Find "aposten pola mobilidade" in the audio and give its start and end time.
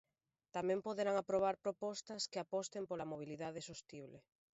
2.41-3.59